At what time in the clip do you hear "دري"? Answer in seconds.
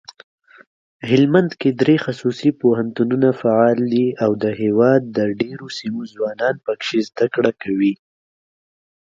1.81-1.97